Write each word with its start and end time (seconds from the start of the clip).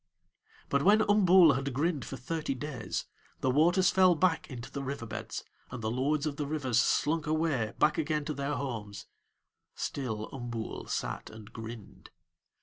But 0.69 0.81
when 0.81 1.01
Umbool 1.03 1.53
had 1.55 1.75
grinned 1.75 2.05
for 2.05 2.17
thirty 2.17 2.55
days 2.55 3.05
the 3.41 3.51
waters 3.51 3.91
fell 3.91 4.15
back 4.15 4.49
into 4.49 4.71
the 4.71 4.81
river 4.81 5.05
beds 5.05 5.43
and 5.69 5.83
the 5.83 5.91
lords 5.91 6.25
of 6.25 6.37
the 6.37 6.47
rivers 6.47 6.79
slunk 6.79 7.27
away 7.27 7.75
back 7.77 7.99
again 7.99 8.25
to 8.25 8.33
their 8.33 8.55
homes: 8.55 9.05
still 9.75 10.27
Umbool 10.33 10.87
sat 10.89 11.29
and 11.29 11.53
grinned. 11.53 12.09